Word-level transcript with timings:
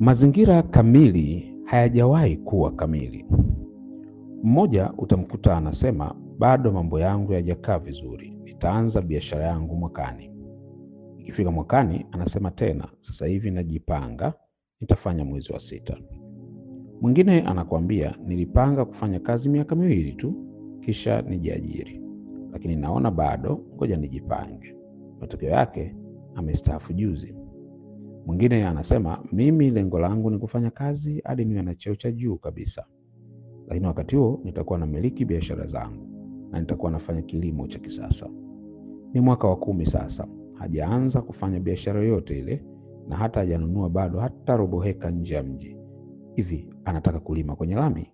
Mazingira 0.00 0.62
kamili 0.62 1.54
hayajawahi 1.64 2.36
kuwa 2.36 2.70
kamili. 2.72 3.26
Mmoja 4.42 4.92
utamkuta 4.98 5.56
anasema, 5.56 6.14
bado 6.38 6.72
mambo 6.72 7.00
yangu 7.00 7.28
hayajakaa 7.30 7.78
vizuri, 7.78 8.30
nitaanza 8.44 9.02
biashara 9.02 9.44
yangu 9.46 9.76
mwakani. 9.76 10.30
Ikifika 11.18 11.50
mwakani, 11.50 12.06
anasema 12.12 12.50
tena, 12.50 12.88
sasa 13.00 13.26
hivi 13.26 13.50
najipanga, 13.50 14.32
nitafanya 14.80 15.24
mwezi 15.24 15.52
wa 15.52 15.60
sita. 15.60 15.96
Mwingine 17.00 17.40
anakuambia, 17.42 18.14
nilipanga 18.26 18.84
kufanya 18.84 19.20
kazi 19.20 19.48
miaka 19.48 19.74
miwili 19.74 20.12
tu, 20.12 20.34
kisha 20.80 21.22
nijiajiri, 21.22 22.00
lakini 22.52 22.76
naona 22.76 23.10
bado, 23.10 23.60
ngoja 23.76 23.96
nijipange. 23.96 24.76
Matokeo 25.20 25.50
yake 25.50 25.96
amestaafu 26.34 26.92
juzi. 26.92 27.34
Mwingine 28.26 28.66
anasema 28.66 29.24
mimi 29.32 29.70
lengo 29.70 29.98
langu 29.98 30.30
ni 30.30 30.38
kufanya 30.38 30.70
kazi 30.70 31.20
hadi 31.24 31.44
niwe 31.44 31.62
na 31.62 31.74
cheo 31.74 31.94
cha 31.96 32.12
juu 32.12 32.36
kabisa, 32.36 32.84
lakini 33.68 33.86
wakati 33.86 34.16
huo 34.16 34.40
nitakuwa 34.44 34.78
namiliki 34.78 35.24
biashara 35.24 35.66
zangu 35.66 36.06
na 36.50 36.60
nitakuwa 36.60 36.90
nafanya 36.90 37.22
kilimo 37.22 37.66
cha 37.68 37.78
kisasa. 37.78 38.28
Ni 39.12 39.20
mwaka 39.20 39.48
wa 39.48 39.56
kumi 39.56 39.86
sasa, 39.86 40.26
hajaanza 40.54 41.22
kufanya 41.22 41.60
biashara 41.60 42.00
yoyote 42.00 42.38
ile 42.38 42.64
na 43.08 43.16
hata 43.16 43.40
hajanunua 43.40 43.90
bado 43.90 44.18
hata 44.20 44.56
robo 44.56 44.80
heka 44.80 45.10
nje 45.10 45.34
ya 45.34 45.42
mji. 45.42 45.76
Hivi 46.34 46.68
anataka 46.84 47.20
kulima 47.20 47.56
kwenye 47.56 47.74
lami? 47.74 48.10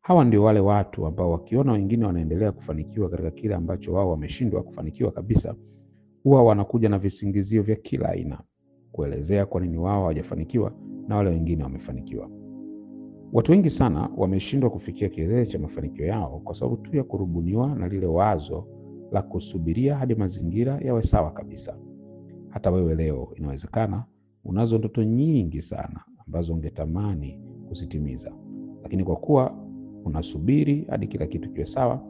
Hawa 0.00 0.24
ndio 0.24 0.42
wale 0.42 0.60
watu 0.60 1.06
ambao 1.06 1.30
wakiona 1.30 1.72
wengine 1.72 2.04
wanaendelea 2.06 2.52
kufanikiwa 2.52 3.08
katika 3.10 3.30
kile 3.30 3.54
ambacho 3.54 3.92
wao 3.92 4.10
wameshindwa 4.10 4.62
kufanikiwa 4.62 5.12
kabisa, 5.12 5.54
huwa 6.22 6.44
wanakuja 6.44 6.88
na 6.88 6.98
visingizio 6.98 7.62
vya 7.62 7.76
kila 7.76 8.08
aina 8.08 8.40
kuelezea 8.96 9.46
kwa 9.46 9.60
nini 9.60 9.78
wao 9.78 10.00
hawajafanikiwa 10.00 10.72
na 11.08 11.16
wale 11.16 11.30
wengine 11.30 11.62
wamefanikiwa. 11.62 12.30
Watu 13.32 13.52
wengi 13.52 13.70
sana 13.70 14.08
wameshindwa 14.16 14.70
kufikia 14.70 15.08
kilele 15.08 15.46
cha 15.46 15.58
mafanikio 15.58 16.06
yao 16.06 16.40
kwa 16.44 16.54
sababu 16.54 16.76
tu 16.76 16.96
ya 16.96 17.04
kurubuniwa 17.04 17.74
na 17.74 17.88
lile 17.88 18.06
wazo 18.06 18.66
la 19.12 19.22
kusubiria 19.22 19.96
hadi 19.96 20.14
mazingira 20.14 20.78
yawe 20.84 21.02
sawa 21.02 21.30
kabisa. 21.30 21.76
Hata 22.48 22.70
wewe 22.70 22.94
leo 22.94 23.28
inawezekana 23.34 24.04
unazo 24.44 24.78
ndoto 24.78 25.02
nyingi 25.04 25.62
sana 25.62 26.00
ambazo 26.26 26.54
ungetamani 26.54 27.40
kuzitimiza, 27.68 28.32
lakini 28.82 29.04
kwa 29.04 29.16
kuwa 29.16 29.54
unasubiri 30.04 30.86
hadi 30.90 31.06
kila 31.06 31.26
kitu 31.26 31.50
kiwe 31.52 31.66
sawa, 31.66 32.00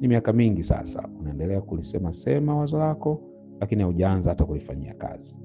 ni 0.00 0.08
miaka 0.08 0.32
mingi 0.32 0.62
sasa 0.62 1.08
unaendelea 1.20 1.60
kulisema 1.60 2.12
sema 2.12 2.56
wazo 2.56 2.78
lako, 2.78 3.20
lakini 3.60 3.82
haujaanza 3.82 4.30
hata 4.30 4.44
kulifanyia 4.44 4.94
kazi. 4.94 5.38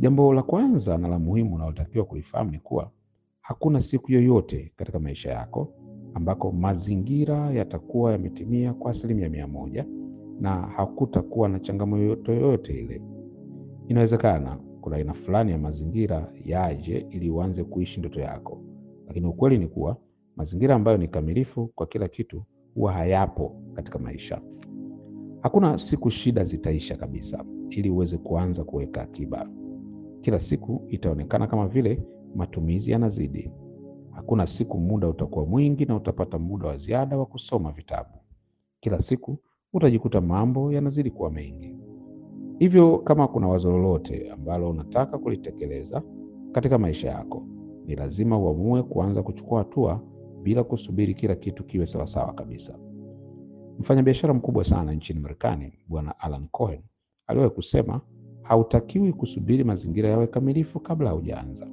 Jambo 0.00 0.32
la 0.34 0.42
kwanza 0.42 0.98
na 0.98 1.08
la 1.08 1.18
muhimu 1.18 1.54
unalotakiwa 1.54 2.04
kulifahamu 2.04 2.50
ni 2.50 2.58
kuwa 2.58 2.90
hakuna 3.40 3.80
siku 3.80 4.12
yoyote 4.12 4.72
katika 4.76 4.98
maisha 4.98 5.30
yako 5.32 5.74
ambako 6.14 6.52
mazingira 6.52 7.50
yatakuwa 7.50 8.12
yametimia 8.12 8.74
kwa 8.74 8.90
asilimia 8.90 9.28
mia 9.28 9.46
moja 9.46 9.86
na 10.40 10.50
hakutakuwa 10.56 11.48
na 11.48 11.60
changamoto 11.60 12.32
yoyote 12.32 12.72
ile. 12.80 13.02
Inawezekana 13.88 14.58
kuna 14.80 14.96
aina 14.96 15.14
fulani 15.14 15.50
ya 15.52 15.58
mazingira 15.58 16.32
yaje 16.44 17.06
ili 17.10 17.30
uanze 17.30 17.64
kuishi 17.64 18.00
ndoto 18.00 18.20
yako, 18.20 18.62
lakini 19.06 19.26
ukweli 19.26 19.58
ni 19.58 19.68
kuwa 19.68 19.96
mazingira 20.36 20.74
ambayo 20.74 20.96
ni 20.96 21.08
kamilifu 21.08 21.66
kwa 21.66 21.86
kila 21.86 22.08
kitu 22.08 22.44
huwa 22.74 22.92
hayapo 22.92 23.62
katika 23.74 23.98
maisha. 23.98 24.40
Hakuna 25.40 25.78
siku 25.78 26.10
shida 26.10 26.44
zitaisha 26.44 26.96
kabisa 26.96 27.44
ili 27.70 27.90
uweze 27.90 28.18
kuanza 28.18 28.64
kuweka 28.64 29.02
akiba. 29.02 29.48
Kila 30.20 30.40
siku 30.40 30.86
itaonekana 30.88 31.46
kama 31.46 31.68
vile 31.68 32.02
matumizi 32.34 32.90
yanazidi. 32.90 33.50
Hakuna 34.10 34.46
siku 34.46 34.78
muda 34.78 35.08
utakuwa 35.08 35.46
mwingi 35.46 35.84
na 35.84 35.96
utapata 35.96 36.38
muda 36.38 36.68
wa 36.68 36.76
ziada 36.76 37.18
wa 37.18 37.26
kusoma 37.26 37.72
vitabu. 37.72 38.10
Kila 38.80 38.98
siku 38.98 39.38
utajikuta 39.72 40.20
mambo 40.20 40.72
yanazidi 40.72 41.10
kuwa 41.10 41.30
mengi. 41.30 41.76
Hivyo, 42.58 42.98
kama 42.98 43.28
kuna 43.28 43.48
wazo 43.48 43.70
lolote 43.70 44.30
ambalo 44.30 44.70
unataka 44.70 45.18
kulitekeleza 45.18 46.02
katika 46.52 46.78
maisha 46.78 47.08
yako, 47.10 47.42
ni 47.86 47.94
lazima 47.96 48.38
uamue 48.38 48.82
kuanza 48.82 49.22
kuchukua 49.22 49.58
hatua 49.58 50.00
bila 50.42 50.64
kusubiri 50.64 51.14
kila 51.14 51.34
kitu 51.34 51.64
kiwe 51.64 51.86
sawasawa 51.86 52.32
kabisa. 52.32 52.78
Mfanyabiashara 53.78 54.34
mkubwa 54.34 54.64
sana 54.64 54.92
nchini 54.92 55.20
Marekani, 55.20 55.72
Bwana 55.88 56.18
Alan 56.20 56.48
Cohen 56.48 56.80
aliwahi 57.26 57.50
kusema 57.50 58.00
hautakiwi 58.50 59.12
kusubiri 59.12 59.64
mazingira 59.64 60.08
yawe 60.08 60.26
kamilifu 60.26 60.80
kabla 60.80 61.08
haujaanza. 61.08 61.68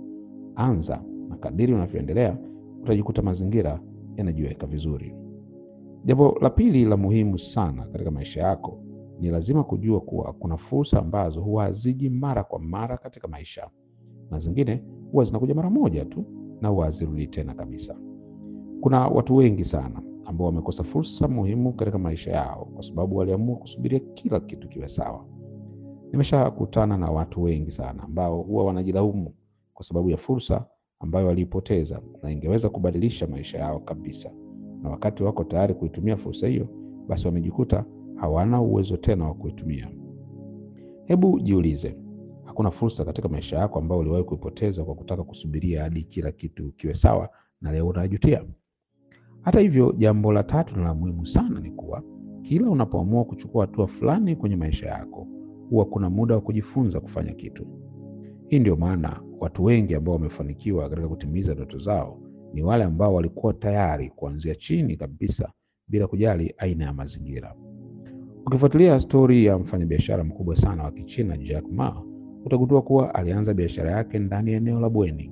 Anza, 0.55 1.03
na 1.29 1.35
kadiri 1.37 1.73
unavyoendelea 1.73 2.37
utajikuta 2.83 3.21
mazingira 3.21 3.79
yanajiweka 4.15 4.67
vizuri. 4.67 5.15
Jambo 6.05 6.37
la 6.41 6.49
pili 6.49 6.85
la 6.85 6.97
muhimu 6.97 7.39
sana 7.39 7.85
katika 7.85 8.11
maisha 8.11 8.41
yako 8.41 8.79
ni 9.19 9.29
lazima 9.29 9.63
kujua 9.63 10.01
kuwa 10.01 10.33
kuna 10.33 10.57
fursa 10.57 10.99
ambazo 10.99 11.41
huwa 11.41 11.63
haziji 11.63 12.09
mara 12.09 12.43
kwa 12.43 12.59
mara 12.59 12.97
katika 12.97 13.27
maisha, 13.27 13.69
na 14.31 14.39
zingine 14.39 14.83
huwa 15.11 15.23
zinakuja 15.23 15.55
mara 15.55 15.69
moja 15.69 16.05
tu 16.05 16.25
na 16.61 16.69
huwa 16.69 16.85
hazirudi 16.85 17.27
tena 17.27 17.53
kabisa. 17.53 17.95
Kuna 18.81 19.07
watu 19.07 19.35
wengi 19.35 19.65
sana 19.65 20.01
ambao 20.25 20.47
wamekosa 20.47 20.83
fursa 20.83 21.27
muhimu 21.27 21.73
katika 21.73 21.97
maisha 21.97 22.31
yao 22.31 22.65
kwa 22.73 22.83
sababu 22.83 23.15
waliamua 23.17 23.55
kusubiria 23.55 23.99
kila 23.99 24.39
kitu 24.39 24.69
kiwe 24.69 24.87
sawa. 24.87 25.25
Nimeshakutana 26.11 26.97
na 26.97 27.11
watu 27.11 27.43
wengi 27.43 27.71
sana 27.71 28.03
ambao 28.03 28.41
huwa 28.41 28.65
wanajilaumu 28.65 29.33
kwa 29.73 29.85
sababu 29.85 30.09
ya 30.09 30.17
fursa 30.17 30.65
ambayo 30.99 31.27
waliipoteza 31.27 32.01
na 32.23 32.31
ingeweza 32.31 32.69
kubadilisha 32.69 33.27
maisha 33.27 33.57
yao 33.59 33.79
kabisa, 33.79 34.31
na 34.81 34.89
wakati 34.89 35.23
wako 35.23 35.43
tayari 35.43 35.73
kuitumia 35.73 36.17
fursa 36.17 36.47
hiyo, 36.47 36.67
basi 37.07 37.27
wamejikuta 37.27 37.85
hawana 38.15 38.61
uwezo 38.61 38.97
tena 38.97 39.25
wa 39.25 39.33
kuitumia. 39.33 39.91
Hebu 41.05 41.39
jiulize, 41.39 41.97
hakuna 42.45 42.71
fursa 42.71 43.05
katika 43.05 43.27
maisha 43.29 43.57
yako 43.57 43.79
ambayo 43.79 44.01
uliwahi 44.01 44.23
kuipoteza 44.23 44.83
kwa 44.83 44.95
kutaka 44.95 45.23
kusubiria 45.23 45.83
hadi 45.83 46.03
kila 46.03 46.31
kitu 46.31 46.71
kiwe 46.71 46.93
sawa 46.93 47.29
na 47.61 47.71
leo 47.71 47.87
unajutia? 47.87 48.43
Hata 49.41 49.59
hivyo, 49.59 49.93
jambo 49.97 50.31
la 50.31 50.43
tatu 50.43 50.75
na 50.77 50.83
la 50.83 50.93
muhimu 50.93 51.25
sana 51.25 51.59
ni 51.59 51.71
kuwa 51.71 52.03
kila 52.41 52.69
unapoamua 52.69 53.25
kuchukua 53.25 53.65
hatua 53.65 53.87
fulani 53.87 54.35
kwenye 54.35 54.55
maisha 54.55 54.87
yako 54.87 55.27
huwa 55.69 55.85
kuna 55.85 56.09
muda 56.09 56.35
wa 56.35 56.41
kujifunza 56.41 56.99
kufanya 56.99 57.33
kitu. 57.33 57.67
Hii 58.47 58.59
ndio 58.59 58.75
maana 58.75 59.21
watu 59.39 59.63
wengi 59.63 59.95
ambao 59.95 60.13
wamefanikiwa 60.15 60.89
katika 60.89 61.07
kutimiza 61.07 61.53
ndoto 61.53 61.77
zao 61.79 62.19
ni 62.53 62.63
wale 62.63 62.83
ambao 62.83 63.13
walikuwa 63.13 63.53
tayari 63.53 64.09
kuanzia 64.09 64.55
chini 64.55 64.97
kabisa 64.97 65.51
bila 65.87 66.07
kujali 66.07 66.53
aina 66.57 66.85
ya 66.85 66.93
mazingira. 66.93 67.55
Ukifuatilia 68.45 68.99
stori 68.99 69.45
ya 69.45 69.57
mfanyabiashara 69.57 70.23
mkubwa 70.23 70.55
sana 70.55 70.83
wa 70.83 70.91
Kichina 70.91 71.37
Jack 71.37 71.65
Ma, 71.71 72.03
utagundua 72.45 72.81
kuwa 72.81 73.15
alianza 73.15 73.53
biashara 73.53 73.91
yake 73.91 74.19
ndani 74.19 74.51
ya 74.51 74.57
eneo 74.57 74.79
la 74.79 74.89
bweni. 74.89 75.31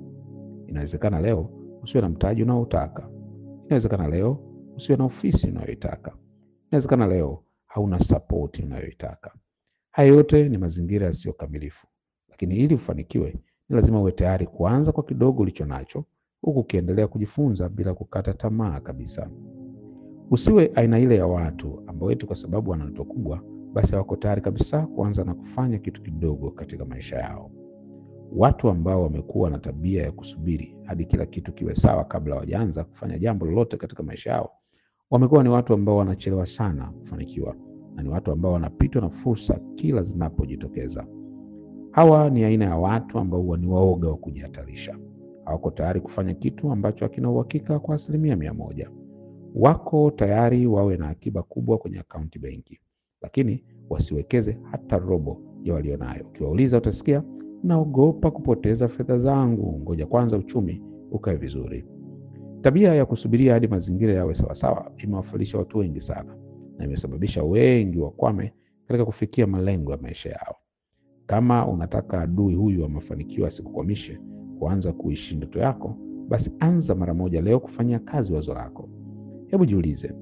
Inawezekana 0.66 1.20
leo 1.20 1.50
usiwe 1.82 2.02
na 2.02 2.08
mtaji 2.08 2.42
unaotaka. 2.42 3.08
Inawezekana 3.66 4.08
leo 4.08 4.38
usiwe 4.76 4.98
na 4.98 5.04
ofisi 5.04 5.48
unayoitaka. 5.50 6.16
Inawezekana 6.70 7.06
leo 7.06 7.42
hauna 7.66 7.98
sapoti 8.00 8.62
unayoitaka. 8.62 9.34
Haya 9.96 10.08
yote 10.08 10.48
ni 10.48 10.58
mazingira 10.58 11.06
yasiyo 11.06 11.34
kamilifu, 11.34 11.86
lakini 12.30 12.56
ili 12.56 12.74
ufanikiwe 12.74 13.30
ni 13.68 13.76
lazima 13.76 14.00
uwe 14.00 14.12
tayari 14.12 14.46
kuanza 14.46 14.92
kwa 14.92 15.02
kidogo 15.04 15.42
ulicho 15.42 15.64
nacho, 15.66 16.04
huku 16.40 16.60
ukiendelea 16.60 17.08
kujifunza 17.08 17.68
bila 17.68 17.94
kukata 17.94 18.34
tamaa 18.34 18.80
kabisa. 18.80 19.30
Usiwe 20.30 20.72
aina 20.74 20.98
ile 20.98 21.16
ya 21.16 21.26
watu 21.26 21.82
ambao 21.86 22.10
eti 22.10 22.26
kwa 22.26 22.36
sababu 22.36 22.70
wana 22.70 22.84
ndoto 22.84 23.04
kubwa 23.04 23.40
basi 23.72 23.92
hawako 23.92 24.16
tayari 24.16 24.40
kabisa 24.42 24.86
kuanza 24.86 25.24
na 25.24 25.34
kufanya 25.34 25.78
kitu 25.78 26.02
kidogo 26.02 26.50
katika 26.50 26.84
maisha 26.84 27.16
yao. 27.16 27.50
Watu 28.32 28.68
ambao 28.68 29.02
wamekuwa 29.02 29.50
na 29.50 29.58
tabia 29.58 30.02
ya 30.02 30.12
kusubiri 30.12 30.76
hadi 30.84 31.04
kila 31.04 31.26
kitu 31.26 31.52
kiwe 31.52 31.74
sawa 31.74 32.04
kabla 32.04 32.34
hawajaanza 32.34 32.84
kufanya 32.84 33.18
jambo 33.18 33.46
lolote 33.46 33.76
katika 33.76 34.02
maisha 34.02 34.30
yao, 34.30 34.50
wamekuwa 35.10 35.42
ni 35.42 35.48
watu 35.48 35.74
ambao 35.74 35.96
wanachelewa 35.96 36.46
sana 36.46 36.84
kufanikiwa 37.00 37.56
na 37.96 38.02
ni 38.02 38.08
watu 38.08 38.32
ambao 38.32 38.52
wanapitwa 38.52 39.02
na 39.02 39.10
fursa 39.10 39.60
kila 39.74 40.02
zinapojitokeza. 40.02 41.06
Hawa 41.90 42.30
ni 42.30 42.44
aina 42.44 42.64
ya 42.64 42.76
watu 42.76 43.18
ambao 43.18 43.40
huwa 43.42 43.58
ni 43.58 43.66
waoga 43.66 44.08
wa 44.08 44.16
kujihatarisha. 44.16 44.98
Hawako 45.44 45.70
tayari 45.70 46.00
kufanya 46.00 46.34
kitu 46.34 46.70
ambacho 46.72 47.04
hakina 47.04 47.30
uhakika 47.30 47.78
kwa 47.78 47.94
asilimia 47.94 48.36
mia 48.36 48.54
moja. 48.54 48.90
Wako 49.54 50.10
tayari 50.10 50.66
wawe 50.66 50.96
na 50.96 51.08
akiba 51.08 51.42
kubwa 51.42 51.78
kwenye 51.78 51.98
akaunti 51.98 52.38
benki, 52.38 52.80
lakini 53.22 53.64
wasiwekeze 53.90 54.58
hata 54.70 54.98
robo 54.98 55.40
ya 55.62 55.74
walionayo. 55.74 56.24
Ukiwauliza 56.26 56.78
utasikia, 56.78 57.22
naogopa 57.62 58.30
kupoteza 58.30 58.88
fedha 58.88 59.18
zangu, 59.18 59.80
ngoja 59.82 60.06
kwanza 60.06 60.36
uchumi 60.36 60.82
ukae 61.10 61.36
vizuri. 61.36 61.84
Tabia 62.62 62.94
ya 62.94 63.06
kusubiria 63.06 63.52
hadi 63.52 63.68
mazingira 63.68 64.12
yawe 64.14 64.34
sawasawa 64.34 64.92
imewafalisha 64.96 65.58
watu 65.58 65.78
wengi 65.78 66.00
sana 66.00 66.36
na 66.78 66.84
imesababisha 66.84 67.42
wengi 67.44 67.98
wakwame 67.98 68.52
katika 68.88 69.04
kufikia 69.04 69.46
malengo 69.46 69.90
ya 69.92 69.98
maisha 69.98 70.30
yao. 70.30 70.56
Kama 71.26 71.68
unataka 71.68 72.20
adui 72.20 72.54
huyu 72.54 72.82
wa 72.82 72.88
mafanikio 72.88 73.46
asikukwamishe, 73.46 74.20
kuanza 74.58 74.92
kuishi 74.92 75.36
ndoto 75.36 75.58
yako, 75.58 75.96
basi 76.28 76.52
anza 76.60 76.94
mara 76.94 77.14
moja 77.14 77.40
leo 77.40 77.60
kufanyia 77.60 77.98
kazi 77.98 78.32
wazo 78.32 78.54
lako. 78.54 78.88
Hebu 79.46 79.66
jiulize, 79.66 80.14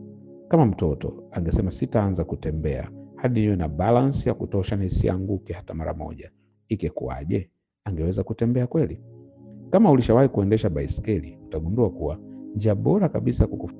kama 0.48 0.66
mtoto 0.66 1.24
angesema 1.30 1.70
sitaanza 1.70 2.24
kutembea 2.24 2.90
hadi 3.16 3.40
niwe 3.40 3.56
na 3.56 3.68
balansi 3.68 4.28
ya 4.28 4.34
kutosha 4.34 4.76
nisianguke 4.76 5.52
hata 5.52 5.74
mara 5.74 5.94
moja, 5.94 6.30
ikekuwaje? 6.68 7.50
Angeweza 7.84 8.22
kutembea 8.22 8.66
kweli? 8.66 9.02
Kama 9.70 9.90
ulishawahi 9.90 10.28
kuendesha 10.28 10.70
baiskeli, 10.70 11.38
utagundua 11.46 11.90
kuwa 11.90 12.18
njia 12.54 12.74
bora 12.74 13.08
kabisa 13.08 13.46
kuku 13.46 13.70